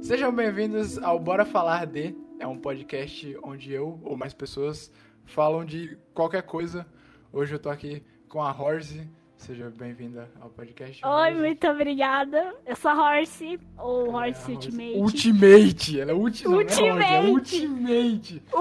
[0.00, 2.16] Sejam bem-vindos ao Bora Falar de.
[2.38, 4.90] É um podcast onde eu ou mais pessoas
[5.26, 6.86] falam de qualquer coisa.
[7.32, 9.06] Hoje eu tô aqui com a Horse.
[9.36, 11.04] Seja bem-vinda ao podcast.
[11.04, 11.38] Oi, Horse.
[11.38, 12.54] muito obrigada.
[12.66, 14.98] Eu sou a Horse, ou É, Horse a Ultimate.
[14.98, 16.00] Ultimate!
[16.00, 16.44] Ela é ulti...
[16.44, 17.62] não, não é Horse, é Ultimate.
[17.62, 18.42] Ultimate!
[18.52, 18.56] É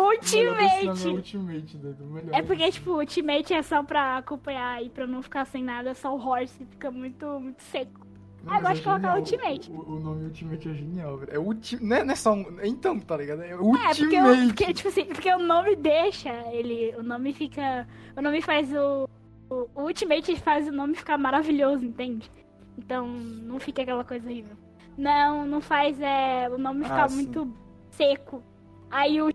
[0.89, 1.07] Ultimate!
[1.07, 2.33] Ultimate, melhor.
[2.33, 6.15] É porque, tipo, Ultimate é só pra acompanhar e pra não ficar sem nada, só
[6.15, 8.08] o Horse fica muito, muito seco.
[8.43, 9.17] Não, Ah, eu gosto de colocar.
[9.17, 9.71] Ultimate.
[9.71, 11.31] O, o nome Ultimate é genial, velho.
[11.33, 11.83] É ulti...
[11.83, 12.45] não, é, não é só um...
[12.63, 13.41] Então, tá ligado?
[13.41, 13.99] É É, Ultimate!
[13.99, 16.95] porque, eu- porque, tipo assim, porque o nome deixa ele.
[16.97, 17.87] O nome fica.
[18.15, 19.09] O nome faz o.
[19.49, 22.29] O o Ultimate faz o nome ficar maravilhoso, entende?
[22.77, 24.55] Então não fica aquela coisa horrível.
[24.97, 27.51] Não, não faz é, o nome ficar Ah, muito
[27.91, 28.43] seco.
[28.91, 29.31] Aí o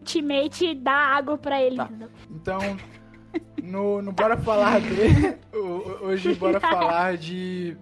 [0.00, 1.88] Ultimate dá água pra ele, Tá.
[2.30, 2.58] Então,
[3.62, 5.36] no, no Bora Falar de.
[5.56, 7.76] o- Hoje, bora falar de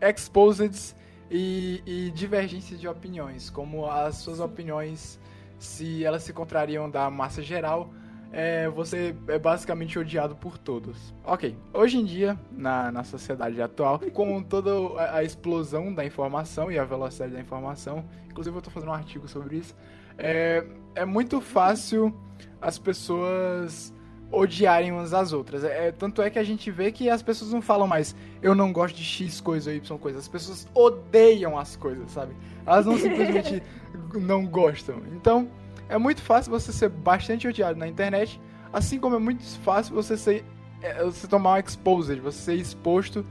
[0.00, 0.94] exposeds
[1.30, 3.50] e, e divergências de opiniões.
[3.50, 5.18] Como as suas opiniões,
[5.58, 7.90] se elas se contrariam da massa geral,
[8.32, 11.14] é, você é basicamente odiado por todos.
[11.24, 16.70] Ok, hoje em dia, na, na sociedade atual, com toda a, a explosão da informação
[16.70, 19.74] e a velocidade da informação, inclusive eu tô fazendo um artigo sobre isso,
[20.18, 20.64] é,
[20.94, 22.14] é muito fácil
[22.60, 23.94] as pessoas
[24.30, 25.64] odiarem umas às outras.
[25.64, 28.72] É, tanto é que a gente vê que as pessoas não falam mais eu não
[28.72, 30.18] gosto de X coisa ou Y coisa.
[30.18, 32.34] As pessoas odeiam as coisas, sabe?
[32.66, 33.62] Elas não simplesmente
[34.14, 35.02] não gostam.
[35.12, 35.48] Então,
[35.88, 38.40] é muito fácil você ser bastante odiado na internet,
[38.72, 40.44] assim como é muito fácil você ser
[40.82, 43.24] é, você tomar um exposed, você ser exposto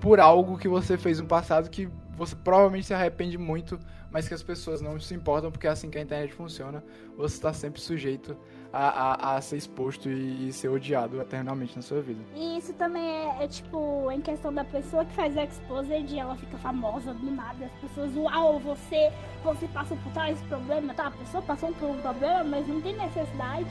[0.00, 3.78] por algo que você fez no passado que você provavelmente se arrepende muito,
[4.10, 6.82] mas que as pessoas não se importam porque é assim que a internet funciona.
[7.16, 8.36] Você está sempre sujeito
[8.74, 12.20] a, a, a ser exposto e, e ser odiado eternamente na sua vida.
[12.34, 16.58] E isso também é, é, tipo, em questão da pessoa que faz exposed, ela fica
[16.58, 17.66] famosa do nada.
[17.66, 19.12] As pessoas, uau, você,
[19.44, 21.06] você passou por tal esse problema, tá?
[21.06, 23.70] A pessoa passou por um problema, mas não tem necessidade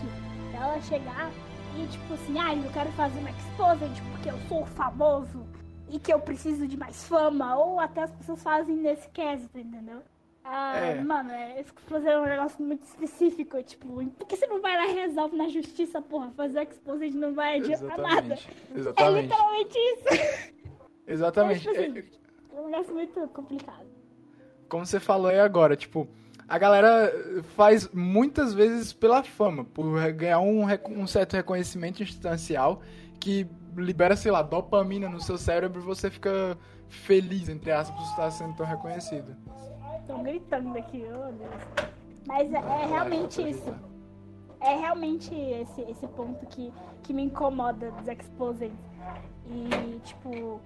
[0.53, 1.29] dela chegar
[1.75, 5.43] e, tipo assim, ah, eu quero fazer um exposed porque eu sou famoso
[5.89, 7.57] e que eu preciso de mais fama.
[7.57, 10.01] Ou até as pessoas fazem nesse quesito, entendeu?
[10.43, 11.01] Ah, É.
[11.01, 14.87] mano, é, exposed é um negócio muito específico, tipo, por que você não vai lá
[14.87, 16.31] e resolve na justiça, porra?
[16.35, 18.37] Fazer exposed não vai adiantar nada.
[18.75, 19.17] Exatamente.
[19.17, 20.53] É literalmente isso.
[21.07, 21.69] Exatamente.
[21.69, 22.09] É, tipo É- assim,
[22.55, 23.85] É um negócio muito complicado.
[24.69, 26.07] como você falou aí agora, tipo,
[26.47, 27.11] a galera
[27.55, 32.81] faz muitas vezes pela fama, por ganhar um, um certo reconhecimento instancial
[33.19, 36.57] que libera, sei lá, dopamina no seu cérebro e você fica
[36.89, 39.35] feliz, entre aspas, por estar sendo tão reconhecido.
[40.03, 41.89] Estão gritando aqui, oh Deus.
[42.27, 43.73] Mas é, é realmente isso.
[44.59, 46.71] É realmente esse, esse ponto que,
[47.03, 48.71] que me incomoda dos exposed.
[49.45, 50.59] E, tipo,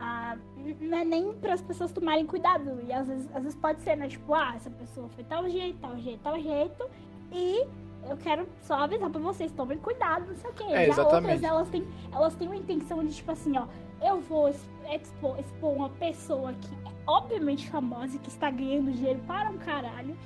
[0.00, 0.36] ah,
[0.80, 2.80] não é nem para as pessoas tomarem cuidado.
[2.86, 4.08] E às vezes, às vezes pode ser, né?
[4.08, 6.90] Tipo, ah, essa pessoa foi tal jeito, tal jeito, tal jeito.
[7.32, 7.66] E
[8.08, 10.64] eu quero só avisar pra vocês, tomem cuidado, não sei o quê.
[10.64, 11.14] É, Já exatamente.
[11.14, 13.66] outras, elas têm, elas têm uma intenção de, tipo assim, ó,
[14.02, 18.92] eu vou ex- expor, expor uma pessoa que é obviamente famosa e que está ganhando
[18.92, 20.16] dinheiro para um caralho.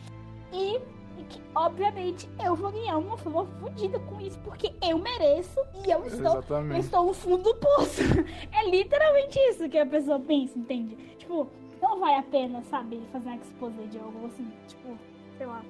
[0.53, 5.59] E, e que, obviamente, eu vou ganhar uma fama fodida com isso, porque eu mereço
[5.85, 6.35] e eu estou
[6.75, 8.03] eu estou no fundo do poço.
[8.53, 10.95] É literalmente isso que a pessoa pensa, entende?
[11.19, 11.49] Tipo,
[11.83, 14.97] não vale a pena, sabe, fazer uma exposed de algo assim, tipo,
[15.37, 15.63] sei lá.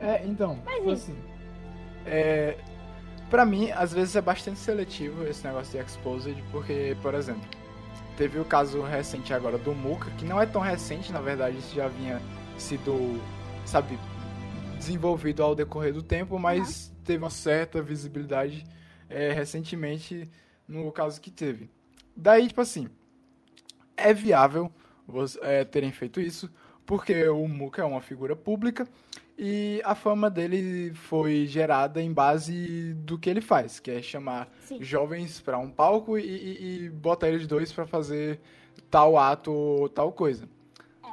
[0.00, 1.16] É, então, Mas assim,
[2.06, 2.56] é,
[3.30, 7.48] pra mim, às vezes é bastante seletivo esse negócio de exposed, porque, por exemplo,
[8.16, 11.74] teve o caso recente agora do Muka, que não é tão recente, na verdade, isso
[11.74, 12.20] já vinha
[12.56, 13.20] sido,
[13.64, 13.98] sabe,
[14.78, 18.64] desenvolvido ao decorrer do tempo, mas teve uma certa visibilidade
[19.08, 20.30] é, recentemente
[20.66, 21.70] no caso que teve.
[22.16, 22.88] Daí, tipo assim,
[23.96, 24.70] é viável
[25.06, 26.50] você, é, terem feito isso,
[26.86, 28.86] porque o Muka é uma figura pública
[29.36, 34.48] e a fama dele foi gerada em base do que ele faz, que é chamar
[34.60, 34.82] Sim.
[34.82, 38.40] jovens para um palco e, e, e botar eles dois para fazer
[38.90, 40.48] tal ato ou tal coisa.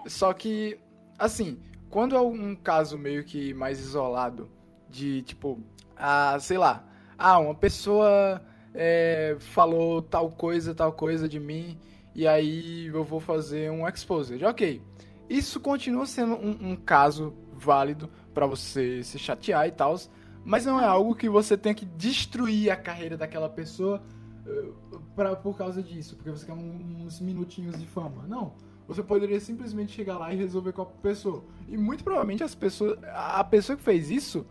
[0.05, 0.77] Só que,
[1.17, 4.49] assim, quando é um caso meio que mais isolado,
[4.89, 5.59] de tipo,
[5.95, 6.87] ah, sei lá,
[7.17, 8.41] ah, uma pessoa
[8.73, 11.77] é, falou tal coisa, tal coisa de mim,
[12.13, 14.43] e aí eu vou fazer um exposed.
[14.43, 14.81] Ok,
[15.29, 19.95] isso continua sendo um, um caso válido para você se chatear e tal,
[20.43, 24.01] mas não é algo que você tem que destruir a carreira daquela pessoa
[24.45, 24.69] eh,
[25.15, 28.25] pra, por causa disso, porque você quer uns minutinhos de fama.
[28.27, 28.53] Não.
[28.87, 31.43] Você poderia simplesmente chegar lá e resolver com a pessoa.
[31.67, 34.45] E muito provavelmente as pessoas, a pessoa que fez isso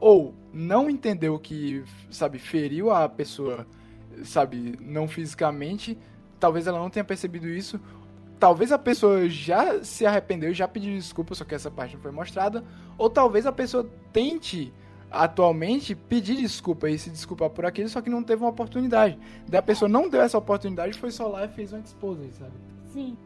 [0.00, 3.66] ou não entendeu que, sabe, feriu a pessoa,
[4.24, 5.98] sabe, não fisicamente,
[6.40, 7.80] talvez ela não tenha percebido isso,
[8.38, 12.10] talvez a pessoa já se arrependeu, já pediu desculpa, só que essa parte não foi
[12.10, 12.64] mostrada,
[12.98, 14.72] ou talvez a pessoa tente
[15.10, 19.18] atualmente pedir desculpa e se desculpar por aquilo, só que não teve uma oportunidade.
[19.48, 22.52] Daí a pessoa não deu essa oportunidade, foi só lá e fez um expose, sabe?
[22.92, 23.16] Sim.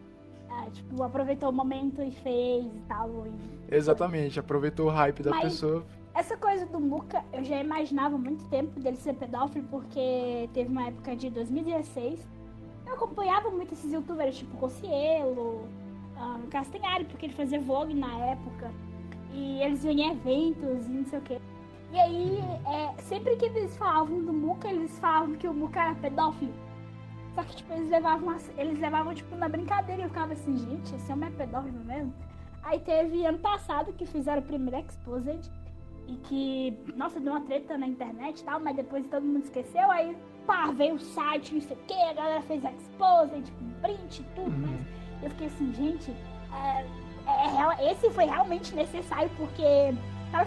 [0.66, 3.26] É, tipo, aproveitou o momento e fez e tal.
[3.26, 3.74] E...
[3.74, 5.84] Exatamente, aproveitou o hype da Mas- pessoa.
[6.12, 10.68] Essa coisa do Muka, eu já imaginava há muito tempo dele ser pedófilo, porque teve
[10.68, 12.18] uma época de 2016.
[12.90, 15.68] Eu acompanhava muito esses youtubers, tipo Cocielo,
[16.16, 18.72] ah, Castanhari, porque ele fazia vlog na época.
[19.32, 21.40] E eles iam em eventos e não sei o quê.
[21.92, 25.94] E aí, é, sempre que eles falavam do Muka, eles falavam que o Muka era
[25.94, 26.52] pedófilo.
[27.34, 30.02] Só que, tipo, eles levavam, eles levavam, tipo, na brincadeira.
[30.02, 32.12] E eu ficava assim, gente, esse homem é pedófilo mesmo?
[32.62, 35.48] Aí teve ano passado que fizeram o primeiro Exposed.
[36.08, 39.88] E que, nossa, deu uma treta na internet e tal, mas depois todo mundo esqueceu.
[39.92, 40.16] Aí,
[40.46, 44.24] pá, veio o site, não sei o que, a galera fez Exposed, com print e
[44.34, 44.84] tudo, Uhum.
[45.14, 46.10] mas eu fiquei assim, gente,
[46.52, 46.84] é,
[47.26, 49.94] é real- esse foi realmente necessário porque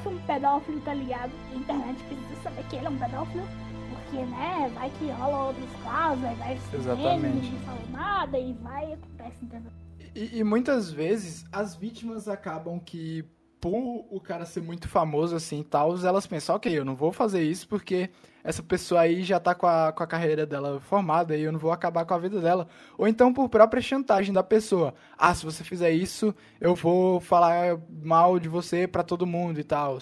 [0.01, 1.31] foi um pedófilo, tá ligado?
[1.51, 3.43] A internet precisa saber que ele é um pedófilo.
[3.89, 7.35] Porque, né, vai que rola outros casos, aí vai Exatamente.
[7.35, 9.71] ninguém falou nada e vai acontece, entendeu?
[10.15, 13.25] E, e muitas vezes as vítimas acabam que,
[13.63, 17.13] por o cara ser muito famoso assim e tal, elas pensam, ok, eu não vou
[17.13, 18.09] fazer isso porque
[18.43, 21.59] essa pessoa aí já tá com a, com a carreira dela formada e eu não
[21.59, 22.67] vou acabar com a vida dela.
[22.97, 24.93] Ou então por própria chantagem da pessoa.
[25.17, 29.63] Ah, se você fizer isso, eu vou falar mal de você pra todo mundo e
[29.63, 29.97] tal.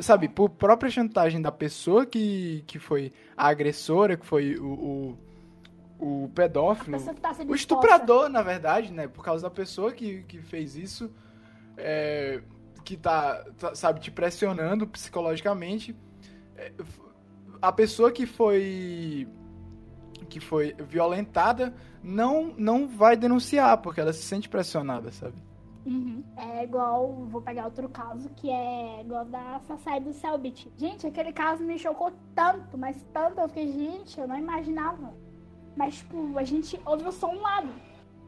[0.00, 5.16] Sabe, por própria chantagem da pessoa que, que foi a agressora, que foi o,
[6.00, 6.98] o, o pedófilo.
[7.14, 9.06] tá O estuprador, na verdade, né?
[9.06, 11.08] Por causa da pessoa que, que fez isso,
[11.76, 12.42] é,
[12.86, 15.94] que tá, tá, sabe, te pressionando psicologicamente.
[16.56, 16.72] É,
[17.60, 19.28] a pessoa que foi
[20.30, 25.34] que foi violentada não não vai denunciar porque ela se sente pressionada, sabe?
[25.84, 26.22] Uhum.
[26.36, 30.70] É igual, vou pegar outro caso, que é igual da Sassai do Selbit.
[30.76, 35.14] Gente, aquele caso me chocou tanto, mas tanto, eu fiquei, gente, eu não imaginava.
[35.76, 37.68] Mas, tipo, a gente ouviu só um lado,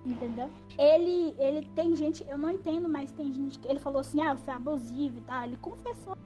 [0.05, 0.51] entendeu?
[0.79, 4.35] Ele, ele tem gente, eu não entendo, mas tem gente que ele falou assim, ah,
[4.35, 5.45] você é abusivo e tal.
[5.45, 6.17] Ele confessou.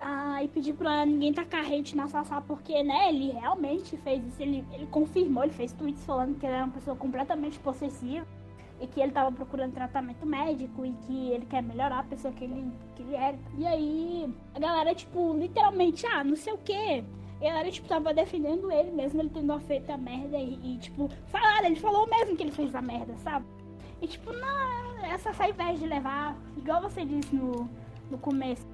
[0.00, 4.42] Ah, e pediu pra ninguém tacar hate na Sassá, porque, né, ele realmente fez isso.
[4.42, 8.26] Ele, ele confirmou, ele fez tweets falando que ele era uma pessoa completamente possessiva
[8.80, 12.44] e que ele tava procurando tratamento médico e que ele quer melhorar a pessoa que
[12.44, 13.38] ele, que ele era.
[13.56, 17.04] E aí, a galera, tipo, literalmente, ah, não sei o quê.
[17.44, 20.78] E a galera, tipo, tava defendendo ele mesmo, ele tendo feito a merda e, e,
[20.78, 23.44] tipo, falaram, ele falou mesmo que ele fez a merda, sabe?
[24.00, 27.68] E, tipo, não, essa essa invés de levar, igual você disse no,
[28.10, 28.66] no começo,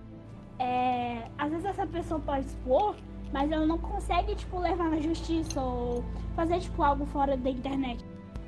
[0.61, 2.95] é, às vezes essa pessoa pode expor,
[3.33, 6.05] mas ela não consegue, tipo, levar na justiça ou
[6.37, 8.05] fazer, tipo, algo fora da internet.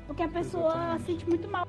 [0.07, 1.03] Porque a pessoa Exatamente.
[1.03, 1.67] sente muito mal.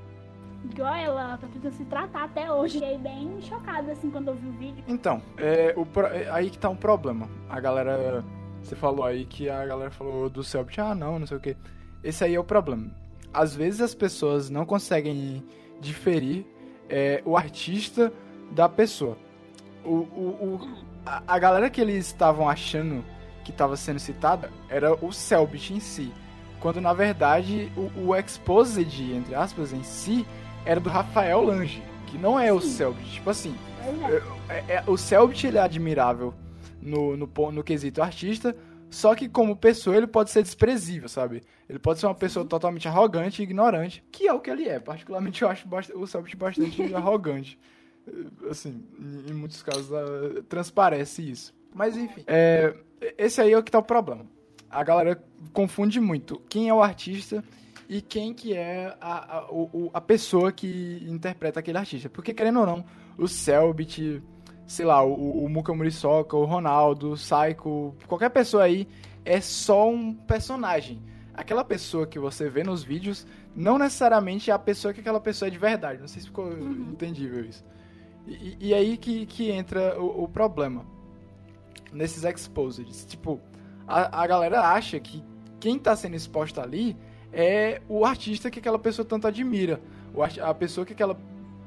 [0.65, 2.79] Igual ela tá tentando se tratar até hoje.
[2.79, 4.85] Fiquei bem chocada, assim, quando eu vi o vídeo.
[4.87, 7.29] Então, é, o, é aí que tá um problema.
[7.51, 8.25] A galera.
[8.64, 11.56] Você falou aí que a galera falou do Selbit, ah, não, não sei o que.
[12.02, 12.90] Esse aí é o problema.
[13.32, 15.43] Às vezes as pessoas não conseguem
[15.81, 16.46] diferir
[16.88, 18.12] é, o artista
[18.52, 19.16] da pessoa.
[19.84, 20.69] O, o, o-
[21.05, 23.05] a, a galera que eles estavam achando
[23.44, 26.10] que estava sendo citada era o Selbit em si.
[26.60, 30.25] Quando na verdade o, o Exposed, entre aspas, em si,
[30.64, 32.69] era do Rafael Lange, que não é o Sim.
[32.70, 33.10] Selbit.
[33.12, 33.55] Tipo assim,
[34.48, 34.55] é.
[34.55, 36.32] é- é- o Selbit ele é admirável
[36.84, 38.55] no, no, no quesito artista,
[38.91, 41.43] só que como pessoa ele pode ser desprezível, sabe?
[41.69, 44.79] Ele pode ser uma pessoa totalmente arrogante e ignorante, que é o que ele é.
[44.79, 47.58] Particularmente eu acho o Selbit bastante arrogante.
[48.06, 48.84] Eh, Assim,
[49.29, 51.53] em, muitos casos ah, transparece isso.
[51.74, 52.72] Mas enfim, é,
[53.19, 54.26] esse aí é o que tá o problema.
[54.70, 55.20] A galera
[55.53, 57.43] confunde muito quem é o artista
[57.88, 62.08] e quem que é a, a, o- a pessoa que interpreta aquele artista.
[62.08, 62.84] Porque, querendo ou não,
[63.19, 64.22] o Selbit,
[64.67, 68.89] sei lá, o, o Muka Muriçoca, o Ronaldo, o Saiko, qualquer pessoa aí
[69.25, 71.03] é só um personagem.
[71.33, 75.49] Aquela pessoa que você vê nos vídeos não necessariamente é a pessoa que aquela pessoa
[75.49, 76.01] é de verdade.
[76.01, 77.65] Não sei se ficou entendível isso.
[78.27, 80.87] E, e aí que, que entra o, o problema
[81.93, 83.05] nesses exposeds.
[83.05, 83.41] Tipo,
[83.87, 85.25] a, a galera acha que
[85.59, 86.97] quem tá sendo exposta ali
[87.33, 89.81] é o artista que aquela pessoa tanto admira.
[90.41, 91.19] A pessoa que aquela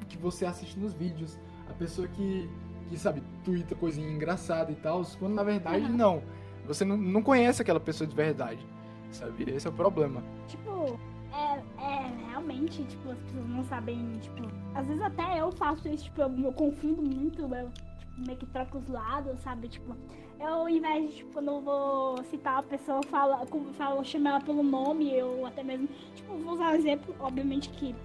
[0.07, 1.37] que você assiste nos vídeos.
[1.69, 2.49] A pessoa que,
[2.89, 5.03] que sabe, twitta coisinha engraçada e tal.
[5.19, 5.97] Quando na verdade Uhum.
[5.97, 6.23] não.
[6.65, 8.65] Você não, não conhece aquela pessoa de verdade.
[9.11, 9.45] Sabe?
[9.49, 10.21] Esse é o problema.
[10.47, 10.99] Tipo,
[11.33, 14.41] é, é realmente, tipo, as pessoas não sabem, tipo,
[14.75, 18.45] às vezes até eu faço isso, tipo, eu, eu confundo muito, eu tipo, meio que
[18.47, 19.69] troco os lados, sabe?
[19.69, 19.95] Tipo,
[20.39, 23.45] eu ao invés de, tipo, quando eu vou citar a pessoa, falo,
[23.77, 27.95] falo, chamo ela pelo nome, eu até mesmo, tipo, vou usar um exemplo, obviamente que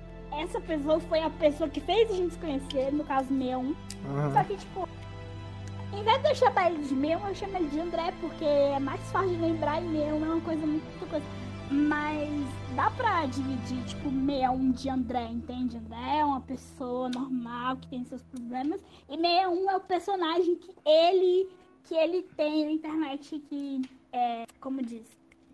[0.41, 3.75] essa pessoa foi a pessoa que fez a gente se conhecer, no caso 61.
[4.07, 4.33] Aham.
[4.33, 4.89] Só que, tipo,
[5.93, 8.79] em vez de eu chamar ele de 61, eu chamo ele de André, porque é
[8.79, 11.27] mais fácil de lembrar e 61 é uma coisa muito coisa.
[11.71, 12.29] Mas
[12.75, 15.77] dá pra dividir, tipo, 61 de André, entende?
[15.77, 18.81] André é uma pessoa normal, que tem seus problemas.
[19.09, 21.49] E 61 é o personagem que ele,
[21.85, 25.07] que ele tem na internet que, é, como diz,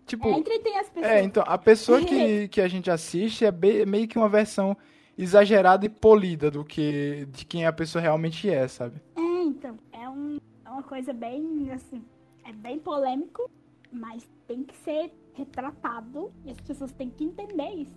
[0.09, 1.11] Tipo, é, entretém as pessoas.
[1.13, 4.75] É, então, a pessoa que, que a gente assiste é be- meio que uma versão
[5.17, 9.01] exagerada e polida do que de quem a pessoa realmente é, sabe?
[9.15, 12.03] É, então, é, um, é uma coisa bem, assim,
[12.45, 13.49] é bem polêmico,
[13.91, 17.95] mas tem que ser retratado e as pessoas têm que entender isso.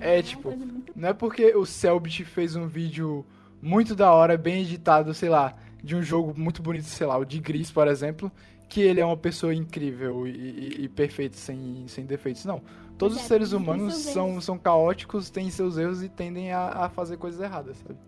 [0.00, 3.24] É, uma tipo, muito- Não é porque o Selbit fez um vídeo
[3.60, 7.24] muito da hora, bem editado, sei lá, de um jogo muito bonito, sei lá, o
[7.24, 8.30] de Gris, por exemplo,
[8.72, 12.42] que ele é uma pessoa incrível e, e- e perfeita, sem, sem defeitos.
[12.46, 12.62] Não.
[12.96, 17.18] Todos os seres humanos são, são caóticos, têm seus erros e tendem a, a fazer
[17.18, 17.98] coisas erradas, sabe?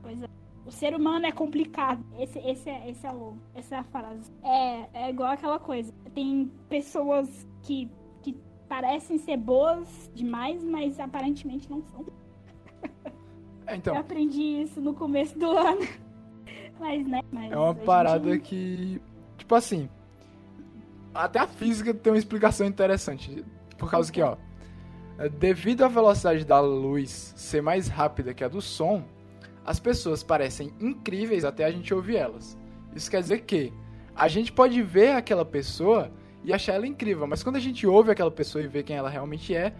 [0.00, 0.26] Pois é.
[0.64, 2.04] O ser humano é complicado.
[2.20, 4.30] Esse, esse, é, esse é o, essa é a frase.
[4.44, 5.92] É, é igual aquela coisa.
[6.14, 7.90] Tem pessoas que,
[8.22, 8.36] que
[8.68, 12.06] parecem ser boas demais, mas aparentemente não são.
[13.66, 15.80] É, Eu então, aprendi isso no começo do ano.
[16.80, 17.20] Mas, né?
[17.30, 19.00] Mas é uma gente- parada que.
[19.38, 19.88] Tipo assim.
[21.14, 23.44] Até a física tem uma explicação interessante.
[23.76, 24.36] Por causa que, ó.
[25.18, 29.04] é, Devido à velocidade da luz ser mais rápida que a do som,
[29.64, 32.58] as pessoas parecem incríveis até a gente ouvir elas.
[32.94, 33.72] Isso quer dizer que
[34.14, 36.10] a gente pode ver aquela pessoa
[36.44, 39.08] e achar ela incrível, mas quando a gente ouve aquela pessoa e vê quem ela
[39.08, 39.72] realmente é,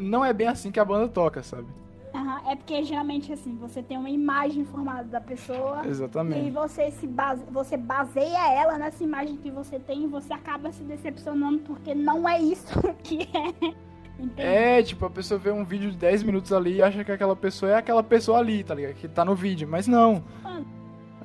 [0.00, 1.68] não é bem assim que a banda toca, sabe?
[2.16, 5.82] Aham, é porque geralmente assim, você tem uma imagem formada da pessoa.
[5.84, 6.50] E Exatamente.
[6.50, 7.44] você se base...
[7.50, 12.26] você baseia ela nessa imagem que você tem e você acaba se decepcionando porque não
[12.28, 12.72] é isso
[13.04, 13.74] que é.
[14.18, 14.40] Entende?
[14.40, 17.36] É, tipo, a pessoa vê um vídeo de 10 minutos ali e acha que aquela
[17.36, 18.94] pessoa é aquela pessoa ali, tá ligado?
[18.94, 20.24] Que tá no vídeo, mas não.
[20.42, 20.66] Mano,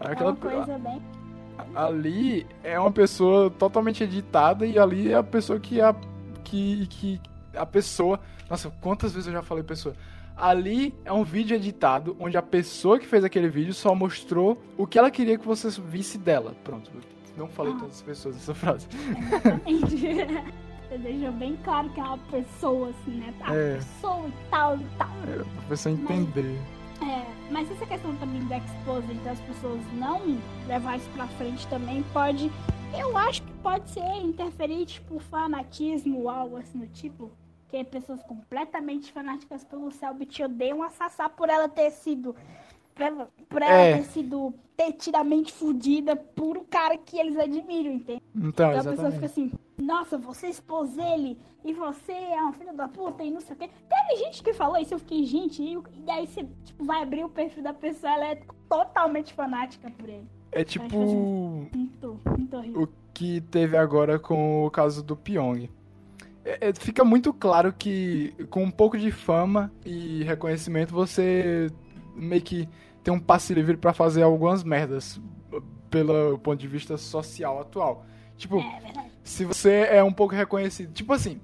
[0.02, 1.02] É Aquela uma coisa bem.
[1.74, 5.96] ali é uma pessoa totalmente editada e ali é a pessoa que a
[6.44, 7.22] que, que
[7.56, 8.20] a pessoa,
[8.50, 9.96] nossa, quantas vezes eu já falei pessoa?
[10.36, 14.88] Ali é um vídeo editado onde a pessoa que fez aquele vídeo só mostrou o
[14.88, 16.56] que ela queria que você visse dela.
[16.64, 16.90] Pronto.
[17.38, 17.80] Não falei Ah.
[17.80, 18.88] todas as pessoas essa frase.
[19.18, 19.96] Exatamente.
[20.92, 23.34] Você deixou bem claro que é uma pessoa, assim, né?
[23.44, 23.76] A É.
[23.76, 25.08] pessoa e tal e tal.
[25.26, 26.60] É, pra pessoa entender.
[27.02, 32.04] É, mas essa questão também do exposed das pessoas não levar isso pra frente também
[32.12, 32.52] pode.
[32.94, 37.32] Eu acho que pode ser interferir, tipo, fanatismo ou algo assim do tipo.
[37.72, 42.36] Que pessoas completamente fanáticas pelo Selbit odeiam a Sassá por ela ter sido.
[42.94, 43.98] Por por ela É.
[43.98, 48.22] ter sido ter tido a mente fudida por um cara que eles admiram, entende?
[48.36, 49.14] Então, Então a pessoa exatamente.
[49.14, 53.40] fica assim, nossa, você expôs ele e você é uma filha da puta e não
[53.40, 53.70] sei o quê.
[53.88, 55.74] Teve gente que falou isso, eu fiquei, gente, e,
[56.06, 60.10] e aí você tipo, vai abrir o perfil da pessoa, ela é totalmente fanática por
[60.10, 60.28] ele.
[60.52, 62.82] É tipo Muito, muito horrível.
[62.84, 65.70] o que teve agora com o caso do Pyong.
[66.44, 71.70] É, é, fica muito claro que com um pouco de fama e reconhecimento você
[72.16, 72.68] meio que
[73.04, 75.20] tem um passe livre pra fazer algumas merdas
[75.90, 78.06] pelo ponto de vista social atual.
[78.38, 79.12] Tipo, É verdade.
[79.24, 80.92] se você é um pouco reconhecido.
[80.94, 81.40] Tipo assim,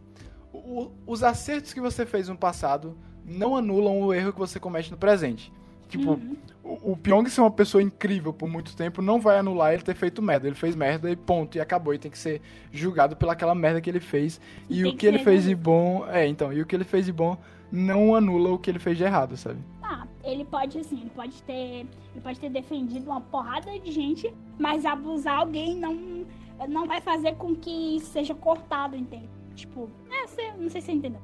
[0.53, 4.89] o- os acertos que você fez no passado não anulam o erro que você comete
[4.89, 5.51] no presente.
[5.89, 6.37] Tipo, Uhum.
[6.83, 9.95] O, o Pyong ser uma pessoa incrível por muito tempo não vai anular ele ter
[9.95, 10.47] feito merda.
[10.47, 11.93] Ele fez merda e ponto, e acabou.
[11.93, 14.39] E tem que ser julgado pelaquela merda que ele fez.
[14.69, 15.63] E Tem o que que ele fez de resolvido.
[15.63, 16.07] bom.
[16.09, 17.37] É, então, e o que ele fez de bom
[17.71, 19.59] não anula o que ele fez de errado, sabe?
[19.83, 21.85] Ah, ele pode, assim, ele pode ter.
[22.13, 26.25] Ele pode ter defendido uma porrada de gente, mas abusar alguém não,
[26.67, 29.29] não vai fazer com que isso seja cortado, entende?
[29.55, 30.21] Tipo, é,
[30.57, 31.21] não sei se você entendeu.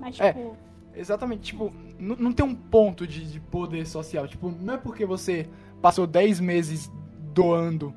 [0.00, 0.32] Mas, É.
[0.32, 0.56] tipo.
[0.94, 4.26] Exatamente, tipo, não tem um ponto de, de poder social.
[4.28, 5.48] Tipo, não é porque você
[5.80, 6.90] passou 10 meses
[7.34, 7.94] doando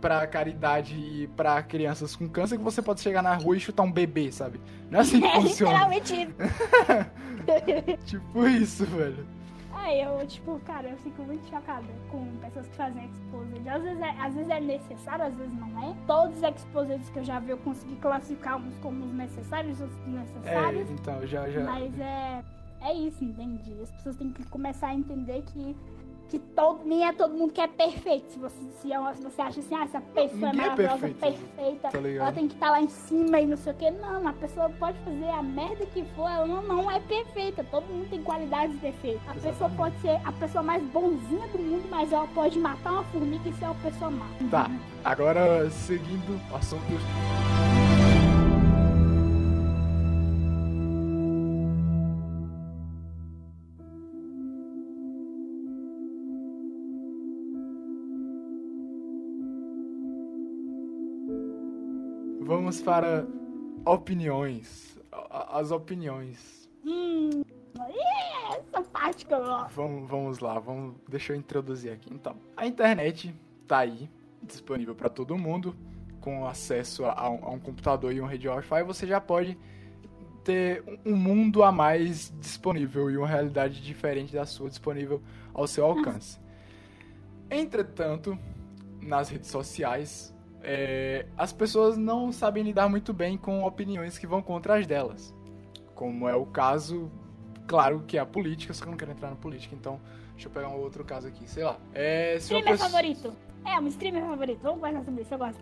[0.00, 3.82] pra caridade e pra crianças com câncer que você pode chegar na rua e chutar
[3.82, 4.60] um bebê, sabe?
[4.90, 5.72] Não é assim que É funciona.
[5.88, 6.28] literalmente
[8.06, 9.26] tipo isso, velho.
[9.72, 13.66] Ah, eu, tipo, cara, eu fico muito chocada com pessoas que fazem exposed.
[13.68, 15.94] Às vezes, é, às vezes é necessário, às vezes não é.
[16.06, 19.98] Todos os exposeds que eu já vi, eu consegui classificar uns como os necessários, outros
[20.00, 20.90] É, desnecessários.
[20.90, 21.64] então, já, já.
[21.64, 22.44] Mas é,
[22.82, 23.74] é isso, entende?
[23.82, 25.76] As pessoas têm que começar a entender que,
[26.28, 28.32] que todo, nem é todo mundo que é perfeito.
[28.32, 30.98] Se você, se, é se você acha assim, ah, essa pessoa Ninguém é é maravilhosa,
[30.98, 33.90] perfeito, perfeita, tá ela tem que estar lá em cima e não sei o que.
[33.90, 37.64] Não, a pessoa pode fazer a merda que for, ela não, não é perfeita.
[37.64, 39.22] Todo mundo tem qualidades defeitos.
[39.28, 39.76] A pessoa Exatamente.
[39.76, 43.52] pode ser a pessoa mais bonzinha do mundo, mas ela pode matar uma formiga e
[43.54, 44.26] ser uma pessoa má.
[44.50, 44.70] Tá,
[45.04, 47.39] agora seguindo o assunto.
[62.70, 63.26] Vamos para
[63.84, 64.96] opiniões.
[65.28, 66.70] As opiniões.
[66.84, 67.42] Hum,
[68.52, 69.74] essa parte que eu gosto.
[69.74, 72.14] Vamos, vamos lá, vamos, deixa eu introduzir aqui.
[72.14, 73.34] Então, a internet
[73.66, 74.08] tá aí,
[74.40, 75.74] disponível para todo mundo,
[76.20, 79.58] com acesso a, um, a um computador e uma rede Wi-Fi, você já pode
[80.44, 85.20] ter um mundo a mais disponível e uma realidade diferente da sua disponível
[85.52, 86.38] ao seu alcance.
[87.50, 88.38] Entretanto,
[89.02, 94.42] nas redes sociais, é, as pessoas não sabem lidar muito bem com opiniões que vão
[94.42, 95.34] contra as delas.
[95.94, 97.10] Como é o caso,
[97.66, 100.00] claro, que é a política, só que eu não quero entrar na política, então
[100.32, 101.76] deixa eu pegar um outro caso aqui, sei lá.
[101.92, 102.90] É, se streamer pessoa...
[102.90, 103.32] favorito.
[103.66, 104.60] É, um streamer favorito.
[104.62, 105.60] Vamos conversar sobre isso, eu gosto.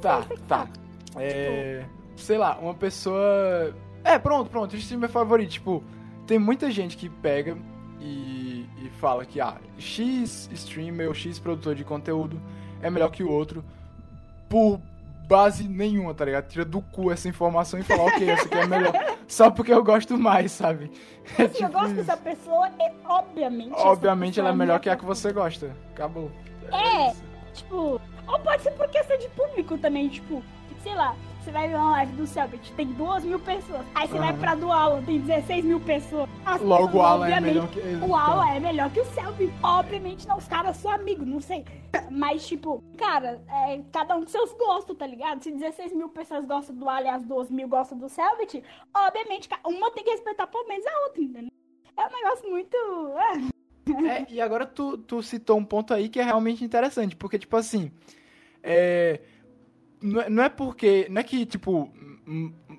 [0.00, 0.68] Tá, tá.
[1.18, 3.74] É, sei lá, uma pessoa
[4.06, 4.76] é, pronto, pronto.
[4.76, 5.50] Streamer favorito.
[5.50, 5.82] Tipo,
[6.28, 7.58] tem muita gente que pega
[8.00, 12.40] e, e fala que, ah, X streamer ou X produtor de conteúdo
[12.80, 13.64] é melhor que o outro
[14.48, 14.80] por
[15.26, 16.48] base nenhuma, tá ligado?
[16.48, 18.92] Tira do cu essa informação e fala, ok, essa aqui é melhor.
[19.26, 20.90] Só porque eu gosto mais, sabe?
[21.38, 23.72] É assim, tipo eu gosto dessa pessoa, é, obviamente.
[23.74, 25.74] Obviamente ela é melhor que a que você gosta.
[25.92, 26.30] Acabou.
[26.72, 27.14] É, é
[27.52, 28.00] tipo.
[28.26, 30.42] Ou pode ser por questão de público também, tipo,
[30.82, 31.14] sei lá
[31.46, 33.86] você vai ver uma live do Selbit, tem 2 mil pessoas.
[33.94, 34.20] Aí você uhum.
[34.20, 36.28] vai pra do Alan, tem 16 mil pessoas.
[36.46, 38.04] As Logo o Alan é melhor que ele.
[38.04, 39.52] O Alan é melhor que o Selbit.
[39.60, 41.64] Obviamente não, os caras são amigos, não sei.
[42.08, 45.42] Mas, tipo, cara, é cada um com seus gostos, tá ligado?
[45.42, 48.62] Se 16 mil pessoas gostam do Alan e as 2 mil gostam do Selbit,
[48.94, 51.50] obviamente uma tem que respeitar pelo menos a outra, entendeu?
[51.96, 52.76] É um negócio muito.
[53.98, 57.40] É, é e agora tu, tu citou um ponto aí que é realmente interessante, porque,
[57.40, 57.90] tipo assim.
[58.62, 59.20] É
[60.00, 61.06] não é, não é porque.
[61.10, 61.90] Não é que, tipo,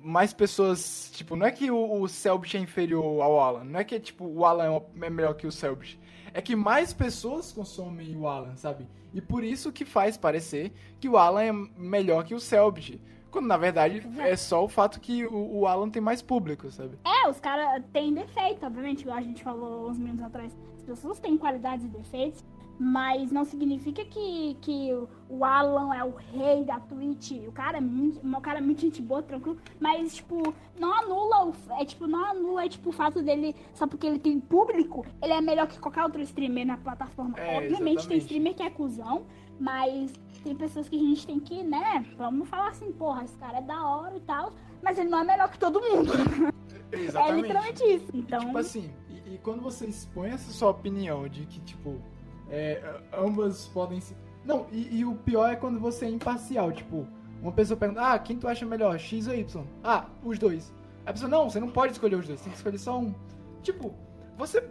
[0.08, 1.10] mais pessoas.
[1.12, 3.64] Tipo, não é que o, o Selbit é inferior ao Alan.
[3.64, 6.00] Não é que, tipo, o Alan é, é melhor que o Selbit.
[6.32, 8.86] É que mais pessoas consomem o Alan, sabe?
[9.12, 13.00] E por isso que faz parecer que o Alan é melhor que o Selbit.
[13.30, 16.98] Quando na verdade é só o fato que o, o Alan tem mais público, sabe?
[17.04, 20.56] É, os caras têm defeito, obviamente, igual a gente falou uns minutos atrás.
[20.74, 22.42] As pessoas têm qualidades e defeitos.
[22.78, 24.90] Mas não significa que, que
[25.28, 27.32] o Alan é o rei da Twitch.
[27.46, 29.58] O cara é muito, o cara é muito gente boa, tranquilo.
[29.80, 31.54] Mas, tipo, não anula o.
[31.80, 35.32] É tipo, não anula é, tipo, o fato dele, só porque ele tem público, ele
[35.32, 37.36] é melhor que qualquer outro streamer na plataforma.
[37.38, 38.08] É, Obviamente exatamente.
[38.08, 39.26] tem streamer que é cuzão,
[39.58, 40.12] mas
[40.44, 42.06] tem pessoas que a gente tem que, né?
[42.16, 45.24] Vamos falar assim, porra, esse cara é da hora e tal, mas ele não é
[45.24, 46.12] melhor que todo mundo.
[46.92, 47.38] Exatamente.
[47.38, 48.06] É literalmente isso.
[48.14, 48.40] Então...
[48.40, 52.00] Tipo assim, e, e quando você expõe essa sua opinião de que, tipo
[52.50, 54.16] é, ambas podem se.
[54.44, 56.72] Não, e, e, o pior é quando você é imparcial.
[56.72, 57.06] Tipo,
[57.42, 59.64] uma pessoa pergunta: Ah, quem tu acha melhor, X ou Y?
[59.84, 60.72] Ah, os dois.
[61.04, 63.14] A pessoa: Não, você não pode escolher os dois, tem que escolher só um.
[63.62, 63.94] Tipo,
[64.36, 64.66] você.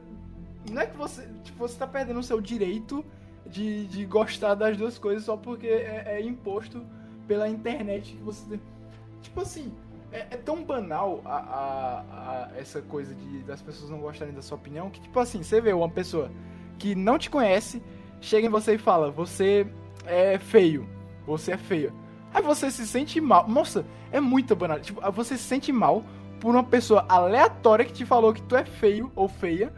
[0.71, 1.27] Não é que você.
[1.43, 3.05] Tipo, você tá perdendo o seu direito
[3.45, 6.83] de, de gostar das duas coisas só porque é, é imposto
[7.27, 8.59] pela internet que você.
[9.21, 9.71] Tipo assim.
[10.09, 14.41] É, é, tão banal a, a, a, essa coisa de das pessoas não gostarem da
[14.41, 16.31] sua opinião que, tipo assim, você vê uma pessoa
[16.77, 17.81] que não te conhece
[18.21, 19.67] chega em você e fala: Você
[20.05, 20.87] é feio,
[21.25, 21.93] você é feia.
[22.33, 23.47] Aí você se sente mal.
[23.47, 24.79] Nossa, é muito banal.
[24.79, 26.03] Tipo, você se sente mal
[26.39, 29.73] por uma pessoa aleatória que te falou que tu é feio ou feia.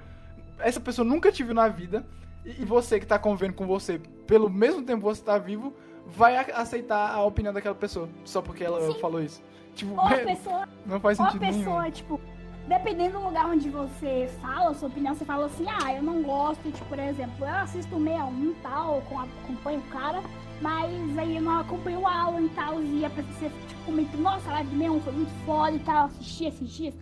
[0.59, 2.05] Essa pessoa nunca te viu na vida.
[2.45, 5.73] E você que tá convivendo com você pelo mesmo tempo que você tá vivo,
[6.05, 8.09] vai aceitar a opinião daquela pessoa.
[8.25, 8.99] Só porque ela Sim.
[8.99, 9.41] falou isso.
[9.75, 11.91] Tipo, pessoa, não faz sentido ou a pessoa, nenhum.
[11.91, 12.21] tipo,
[12.69, 16.21] dependendo do lugar onde você fala a sua opinião, você fala assim, ah, eu não
[16.21, 19.03] gosto, tipo, por exemplo, eu assisto o 61 e tal,
[19.41, 20.21] acompanho o cara,
[20.61, 24.47] mas aí eu não acompanho o Alan e tal, e a pessoa tipo, comenta, nossa,
[24.51, 26.93] a live do 61 foi muito foda e tal, assisti esses dias.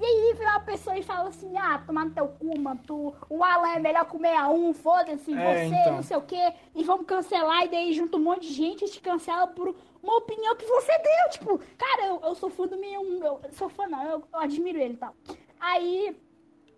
[0.00, 3.12] E aí vem uma pessoa e fala assim, ah, tomar no teu cu, mano, tu,
[3.28, 5.96] o Alan é melhor que o 61, foda-se, é, você, então.
[5.96, 8.88] não sei o quê, e vamos cancelar, e daí junto um monte de gente e
[8.88, 11.30] te cancela por uma opinião que você deu.
[11.30, 13.02] Tipo, cara, eu, eu sou fã do meu.
[13.22, 15.14] Eu sou fã, não, eu, eu admiro ele e tal.
[15.60, 16.16] Aí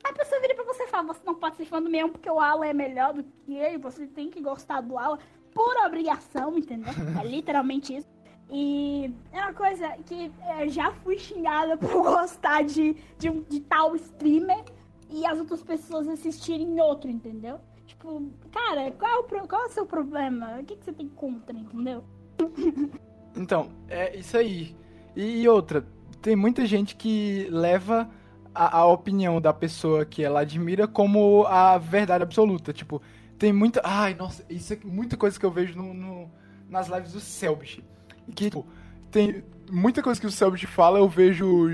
[0.02, 2.30] a pessoa vira pra você e fala: você não pode ser fã do meu porque
[2.30, 5.18] o Alan é melhor do que ele, você tem que gostar do Alan
[5.54, 6.92] por obrigação, entendeu?
[7.20, 8.08] É literalmente isso.
[8.52, 13.94] E é uma coisa que eu já fui xingada por gostar de, de, de tal
[13.94, 14.64] streamer
[15.08, 17.60] e as outras pessoas assistirem outro, entendeu?
[17.86, 20.58] Tipo, cara, qual é o, qual é o seu problema?
[20.60, 22.04] O que, que você tem contra, entendeu?
[23.36, 24.74] Então, é isso aí.
[25.14, 25.84] E outra,
[26.22, 28.08] tem muita gente que leva
[28.54, 32.72] a, a, opinião da pessoa que ela admira como a verdade absoluta.
[32.72, 33.00] Tipo,
[33.38, 33.80] tem muita.
[33.84, 36.30] Ai, nossa, isso é muita coisa que eu vejo no, no
[36.68, 37.84] nas lives do Selbit.
[38.34, 38.66] Que, tipo,
[39.10, 41.68] tem muita coisa que o Selbit fala, eu vejo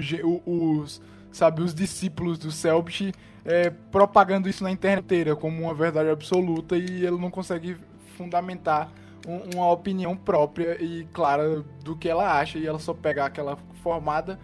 [0.47, 3.13] os, sabe, os discípulos do Selbit
[3.45, 7.77] é, propagando isso na internet inteira como uma verdade absoluta e ele não consegue
[8.17, 8.91] fundamentar
[9.27, 13.57] um, uma opinião própria e clara do que ela acha, e ela só pega aquela
[13.83, 14.39] formada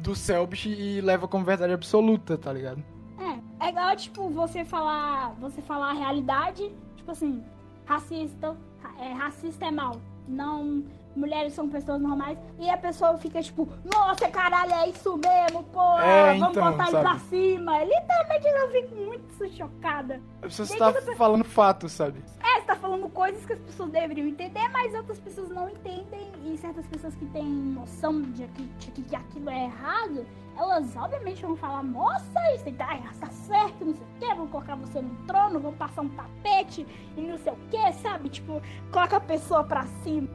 [0.00, 2.82] do Selbit e leva como verdade absoluta, tá ligado?
[3.18, 7.42] É, é igual, tipo, você falar, você falar a realidade, tipo assim,
[7.84, 8.56] racista,
[8.98, 10.00] é, racista é mal.
[10.26, 10.84] Não,
[11.16, 12.38] mulheres são pessoas normais.
[12.58, 16.84] E a pessoa fica tipo, nossa, caralho, é isso mesmo, pô, É, vamos então, botar
[16.84, 17.04] ele sabe?
[17.08, 17.84] pra cima.
[17.84, 20.20] Literalmente eu fico muito chocada.
[20.42, 22.22] Você Tem está toda pe- falando fato, sabe?
[22.42, 26.30] É, você tá falando coisas que as pessoas deveriam entender, mas outras pessoas não entendem.
[26.44, 31.42] E certas pessoas que têm noção de que, de que aquilo é errado, elas obviamente
[31.42, 35.00] vão falar, nossa, isso aí tá, tá certo, não sei o que, vão colocar você
[35.00, 38.28] no trono, vão passar um tapete e não sei o que, sabe?
[38.30, 40.28] Tipo, coloca a pessoa pra cima.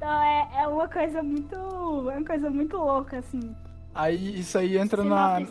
[0.00, 1.54] Então é, é uma coisa muito.
[1.54, 3.54] É uma coisa muito louca, assim.
[3.94, 5.42] Aí isso aí entra na,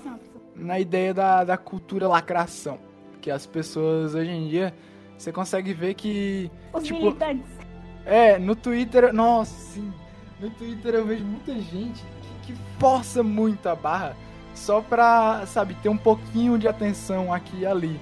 [0.55, 2.79] na ideia da, da cultura lacração.
[3.21, 4.73] Que as pessoas hoje em dia,
[5.15, 6.49] você consegue ver que.
[6.73, 7.45] Os tipo, militantes.
[8.03, 9.93] É, no Twitter, nossa, sim.
[10.39, 12.03] No Twitter eu vejo muita gente
[12.41, 14.17] que, que força muito a barra
[14.55, 17.99] só pra, sabe, ter um pouquinho de atenção aqui e ali.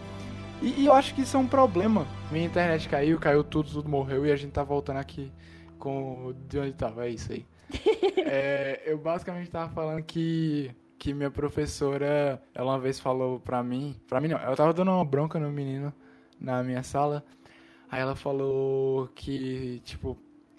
[0.62, 2.08] E, e eu acho que isso é um problema.
[2.32, 5.30] Minha internet caiu, caiu tudo, tudo morreu e a gente tá voltando aqui
[5.78, 7.46] com de onde tava, é isso aí.
[8.30, 13.96] É, eu basicamente tava falando que que minha professora, ela uma vez falou pra mim,
[14.08, 15.94] pra mim não, ela tava dando uma bronca no menino
[16.40, 17.24] na minha sala.
[17.90, 20.18] Aí ela falou que, tipo,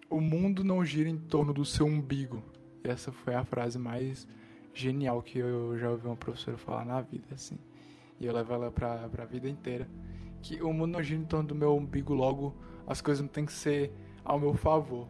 [0.08, 2.42] o mundo não gira em torno do seu umbigo.
[2.84, 4.26] E essa foi a frase mais
[4.72, 7.58] genial que eu já ouvi uma professora falar na vida, assim.
[8.18, 9.88] E eu levo ela pra, pra vida inteira.
[10.40, 13.44] Que o mundo não gira em torno do meu umbigo, logo as coisas não tem
[13.44, 13.92] que ser
[14.28, 15.08] ao meu favor.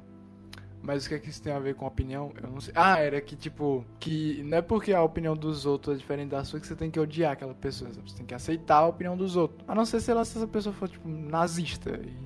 [0.81, 2.33] Mas o que é que isso tem a ver com a opinião?
[2.41, 2.73] Eu não sei.
[2.77, 6.45] Ah, era que, tipo, que não é porque a opinião dos outros é diferente da
[6.45, 7.91] sua que você tem que odiar aquela pessoa.
[7.91, 9.61] Você tem que aceitar a opinião dos outros.
[9.69, 11.91] A não ser se, ela, se essa pessoa for, tipo, nazista.
[11.91, 12.17] E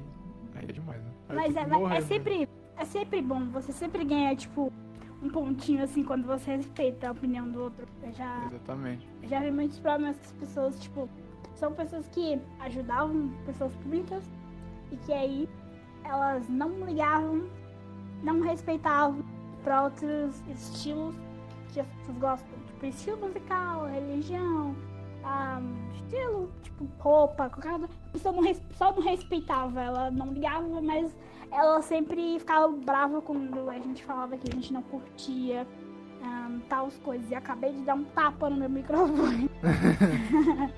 [0.55, 1.11] aí é demais, né?
[1.31, 2.01] Aí Mas é, é né?
[2.03, 4.71] sempre, é sempre bom, você sempre ganha, tipo,
[5.23, 7.87] um pontinho assim quando você respeita a opinião do outro.
[8.03, 9.09] Eu já, Exatamente.
[9.23, 11.09] eu já vi muitos problemas que as pessoas, tipo,
[11.55, 14.23] são pessoas que ajudavam pessoas públicas
[14.91, 15.49] e que aí
[16.05, 17.45] elas não ligavam,
[18.23, 19.23] não respeitavam
[19.63, 21.15] para outros estilos
[21.73, 22.59] que as pessoas gostam.
[22.67, 24.75] Tipo, estilo musical, religião,
[25.25, 25.61] ah,
[25.95, 27.85] estilo, tipo, roupa, qualquer coisa.
[27.85, 31.15] A pessoa não, só não respeitava, ela não ligava, mas
[31.51, 35.67] ela sempre ficava brava quando a gente falava que a gente não curtia
[36.23, 37.31] ahn, tais coisas.
[37.31, 39.51] E acabei de dar um tapa no meu microfone.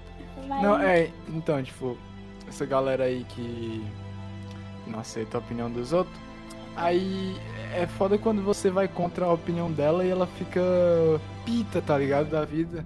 [0.48, 1.96] Mas- Não, é, então, tipo,
[2.46, 3.84] essa galera aí que
[4.86, 6.16] não aceita a opinião dos outros,
[6.76, 7.36] aí
[7.74, 10.60] é foda quando você vai contra a opinião dela e ela fica
[11.44, 12.30] pita, tá ligado?
[12.30, 12.84] Da vida.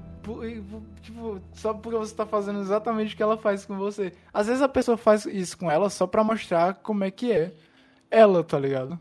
[1.03, 4.13] Tipo, só porque você tá fazendo exatamente o que ela faz com você.
[4.33, 7.55] Às vezes a pessoa faz isso com ela só pra mostrar como é que é
[8.11, 8.99] ela, tá ligado?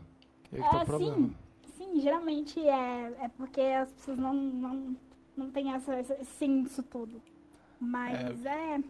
[0.52, 1.16] E aí que tá É, o problema.
[1.16, 1.34] sim,
[1.76, 4.96] sim, geralmente é, é porque as pessoas não, não,
[5.36, 7.20] não têm essa, esse senso todo.
[7.78, 8.76] Mas é.
[8.76, 8.80] é,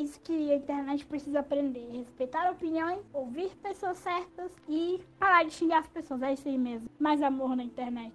[0.00, 1.88] isso que a internet precisa aprender.
[1.92, 6.22] Respeitar opiniões, ouvir pessoas certas e parar de xingar as pessoas.
[6.22, 6.88] É isso aí mesmo.
[6.98, 8.14] Mais amor na internet.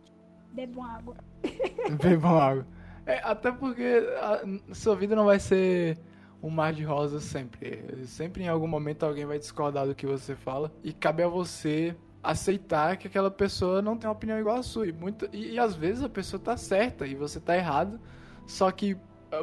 [0.51, 1.15] Bebam água.
[2.01, 2.67] Bebam água.
[3.05, 5.97] É, até porque a sua vida não vai ser
[6.41, 8.05] um mar de rosas sempre.
[8.05, 10.71] Sempre em algum momento alguém vai discordar do que você fala.
[10.83, 14.87] E cabe a você aceitar que aquela pessoa não tem uma opinião igual a sua.
[14.87, 17.99] E, muita, e, e às vezes a pessoa tá certa e você tá errado.
[18.45, 18.97] Só que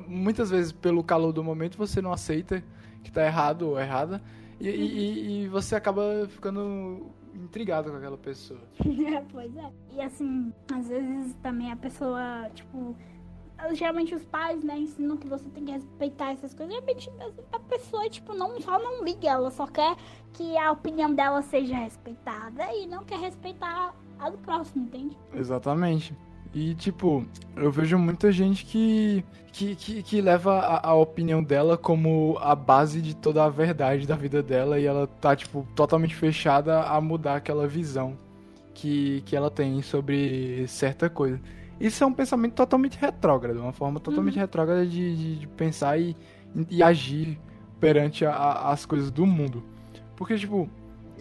[0.07, 2.63] muitas vezes, pelo calor do momento, você não aceita
[3.03, 4.23] que tá errado ou errada.
[4.61, 8.61] E, e- e- e você acaba ficando intrigado com aquela pessoa.
[9.33, 9.71] pois é.
[9.93, 12.97] E assim, às vezes também a pessoa, tipo.
[13.73, 16.75] Geralmente os pais, né, ensinam que você tem que respeitar essas coisas.
[16.75, 17.11] Geralmente
[17.53, 19.97] a pessoa, tipo, não, só não liga, ela só quer
[20.33, 25.17] que a opinião dela seja respeitada e não quer respeitar a do próximo, entende?
[25.33, 26.15] Exatamente.
[26.55, 27.25] E, tipo,
[27.57, 32.55] eu vejo muita gente que, que, que, que leva a, a opinião dela como a
[32.55, 37.01] base de toda a verdade da vida dela e ela tá, tipo, totalmente fechada a
[37.01, 38.17] mudar aquela visão
[38.73, 41.41] que, que ela tem sobre certa coisa.
[41.81, 46.17] Isso é um pensamento totalmente retrógrado, uma forma totalmente retrógrada de, de, de pensar e,
[46.71, 47.37] e agir
[47.81, 49.61] perante a- a- as coisas do mundo.
[50.15, 50.69] Porque, tipo,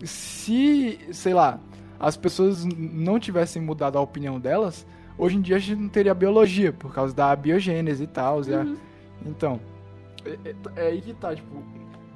[0.03, 1.59] se, sei lá,
[1.99, 4.85] as pessoas não tivessem mudado a opinião delas,
[5.17, 8.39] hoje em dia a gente não teria biologia, por causa da biogênese e tal.
[8.39, 8.77] a- Uhum.
[9.25, 9.59] Então,
[10.25, 11.63] é, é- é aí que tá, tipo,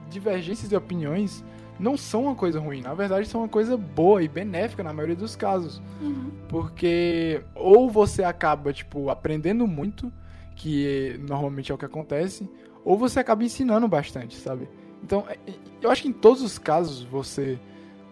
[0.10, 1.44] divergências de opiniões
[1.80, 5.16] não são uma coisa ruim, na verdade são uma coisa boa e benéfica na maioria
[5.16, 5.82] dos casos.
[6.02, 6.32] Uhum.
[6.50, 10.12] Porque ou você acaba, tipo, aprendendo muito,
[10.56, 12.50] que normalmente é o que acontece,
[12.84, 14.68] ou você acaba ensinando bastante, sabe?
[15.04, 17.60] Então, é- é- eu acho que em todos os casos você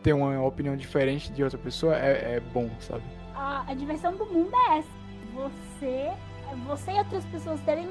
[0.03, 3.01] ter uma opinião diferente de outra pessoa é, é bom, sabe?
[3.35, 4.89] A, a diversão do mundo é essa.
[5.33, 6.13] Você,
[6.65, 7.87] você e outras pessoas terem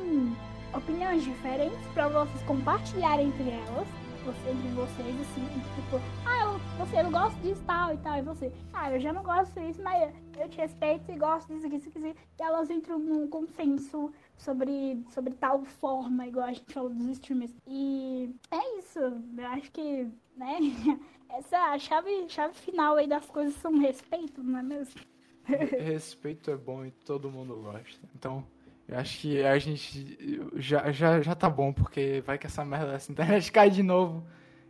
[0.75, 3.87] opiniões diferentes pra vocês compartilharem entre elas.
[4.25, 8.23] Você, entre vocês, assim, tipo, ah, eu, você, eu gosto disso tal e tal, e
[8.23, 11.77] você, ah, eu já não gosto disso, mas eu te respeito e gosto disso aqui,
[11.77, 12.17] isso aqui.
[12.39, 17.55] E elas entram num consenso sobre, sobre tal forma, igual a gente falou dos streamers.
[17.67, 20.59] E é isso, eu acho que, né,
[21.29, 25.14] essa a chave, chave final aí das coisas são respeito, não é mesmo?
[25.45, 28.01] Respeito é bom e todo mundo gosta.
[28.15, 28.45] Então,
[28.89, 32.93] eu acho que a gente já, já, já tá bom, porque vai que essa merda
[32.93, 34.25] dessa internet cai de novo.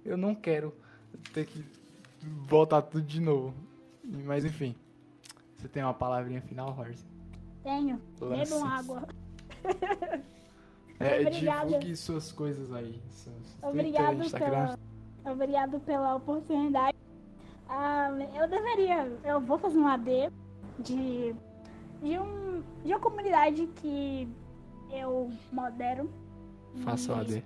[0.04, 0.74] Eu não quero
[1.32, 1.64] ter que
[2.46, 3.54] voltar tudo de novo.
[4.04, 4.74] Mas enfim.
[5.56, 7.04] Você tem uma palavrinha final, Horse?
[7.62, 8.00] Tenho.
[8.20, 9.08] Bebam água.
[11.00, 11.66] É, Obrigada.
[11.66, 13.00] divulgue suas coisas aí.
[13.10, 14.76] Seus Twitter, Obrigado Instagram.
[15.22, 16.96] pela, obrigado pela oportunidade.
[17.66, 20.30] Ah, eu deveria, eu vou fazer um AD
[20.78, 21.34] de,
[22.02, 24.28] de, um, de uma comunidade que
[24.90, 26.10] eu modero.
[26.84, 27.44] Faça o AD.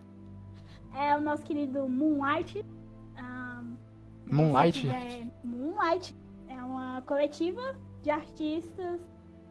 [0.94, 2.64] É o nosso querido Moonlight.
[3.16, 3.62] Ah,
[4.30, 4.80] Moonlight?
[4.80, 6.14] quiser- Moonlight
[6.48, 9.00] é uma coletiva de artistas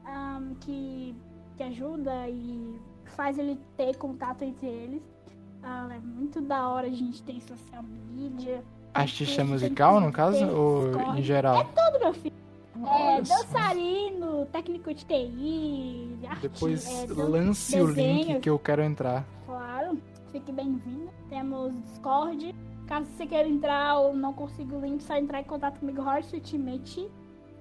[0.05, 1.15] ah, que,
[1.55, 2.79] que ajuda e
[3.15, 5.01] faz ele ter contato entre eles.
[5.63, 8.63] Ah, é muito da hora a gente ter social media.
[8.93, 10.37] Artista Tem- musical, tem- no caso?
[10.39, 11.19] tem Ou Discord.
[11.19, 11.63] em geral?
[11.65, 12.35] Tudo, meu filho.
[12.85, 18.39] É, dançarino, técnico de TI, arti- Depois é, lance o link desenho.
[18.41, 19.25] que eu quero entrar.
[19.45, 19.97] Claro,
[20.31, 21.09] fique bem-vindo.
[21.29, 22.53] Temos Discord.
[22.87, 26.35] Caso você queira entrar ou não consiga o link, só entrar em contato comigo, Horse
[26.35, 27.09] Ultimate.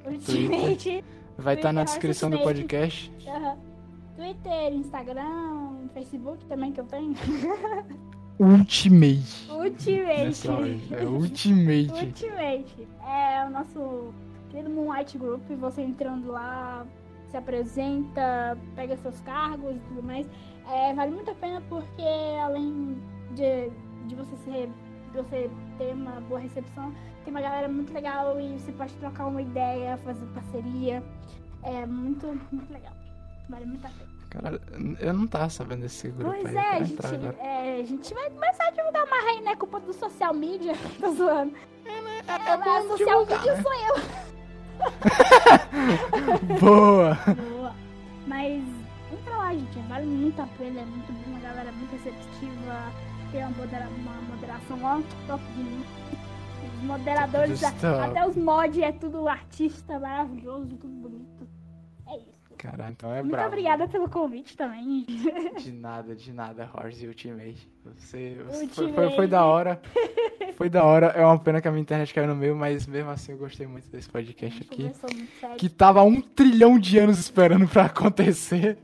[0.06, 1.04] Ultimate.
[1.38, 3.12] Vai estar na Twitter, descrição do podcast.
[3.26, 3.56] Aham.
[4.16, 7.14] Twitter, Instagram, Facebook também que eu tenho.
[8.38, 9.50] Ultimate.
[9.50, 10.48] Ultimate.
[10.48, 10.78] Hora.
[11.02, 12.04] É Ultimate.
[12.06, 12.88] Ultimate.
[13.06, 14.14] É o nosso
[14.50, 15.42] querido Moonlight Group.
[15.58, 16.86] Você entrando lá,
[17.30, 20.26] se apresenta, pega seus cargos e tudo mais.
[20.70, 22.02] É, vale muito a pena porque
[22.42, 22.96] além
[23.32, 23.70] de,
[24.06, 24.70] de você ser
[25.12, 26.92] de você ter uma boa recepção,
[27.24, 31.02] tem uma galera muito legal e você pode trocar uma ideia, fazer parceria.
[31.62, 32.92] É muito, muito legal.
[33.48, 34.16] Vale muito a pena.
[34.28, 34.60] Cara,
[35.00, 36.56] eu não tava sabendo desse grupo Pois aí.
[36.56, 37.06] é, a gente,
[37.40, 39.56] é, a gente vai começar a divulgar mais aí, né?
[39.56, 40.72] Culpa do social media.
[41.00, 41.54] Tô zoando.
[41.86, 43.62] É, É, bom social divulgar, media né?
[43.62, 44.25] sou eu.
[46.60, 47.18] Boa!
[47.34, 47.74] Boa.
[48.26, 48.62] Mas
[49.12, 49.78] entra lá, gente.
[49.88, 50.80] Vale muito a pena.
[50.80, 51.36] É muito bom.
[51.36, 52.92] A galera é muito receptiva.
[53.30, 55.84] Tem uma, modera uma moderação ó, top de mim.
[56.76, 61.35] Os moderadores, até os mods, é tudo artista maravilhoso, tudo bonito.
[62.56, 63.48] Caralho, então é muito brabo.
[63.48, 65.04] obrigada pelo convite também.
[65.58, 67.68] De nada, de nada, Horse Ultimate.
[67.84, 68.74] Você, você Ultimate.
[68.74, 69.80] Foi, foi, foi da hora.
[70.56, 71.06] Foi da hora.
[71.08, 73.66] É uma pena que a minha internet caiu no meio, mas mesmo assim eu gostei
[73.66, 74.82] muito desse podcast aqui.
[74.84, 74.98] Muito
[75.40, 75.56] sério.
[75.56, 78.78] Que tava um trilhão de anos esperando pra acontecer.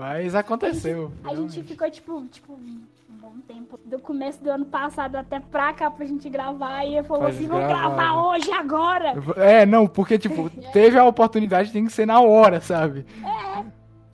[0.00, 1.12] Mas aconteceu.
[1.22, 1.62] A gente finalmente.
[1.62, 2.80] ficou, tipo, tipo, um
[3.20, 3.78] bom tempo.
[3.84, 6.86] Do começo do ano passado até pra cá pra gente gravar.
[6.86, 8.20] E ele falou assim, gente vamos gravar, né?
[8.22, 9.12] hoje, agora.
[9.36, 13.04] É, não, porque, tipo, teve a oportunidade, tem que ser na hora, sabe?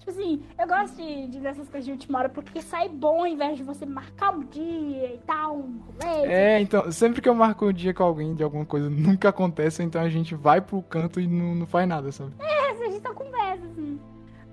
[0.01, 3.27] Tipo assim, eu gosto de, de dessas coisas de última hora porque sai bom ao
[3.27, 6.27] invés de você marcar um dia e tal, um rolê.
[6.27, 9.83] É, então, sempre que eu marco um dia com alguém de alguma coisa, nunca acontece,
[9.83, 12.33] então a gente vai pro canto e não, não faz nada, sabe?
[12.40, 13.99] É, a gente só conversa, assim.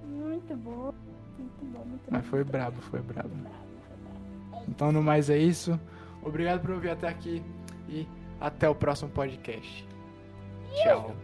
[0.03, 0.91] Muito bom,
[2.09, 3.29] Mas foi brabo, foi brabo.
[3.29, 3.55] Bravo,
[3.87, 4.65] foi bravo.
[4.67, 5.79] Então, no mais é isso.
[6.21, 7.43] Obrigado por ouvir até aqui
[7.89, 8.07] e
[8.39, 9.87] até o próximo podcast.
[10.83, 11.15] Tchau.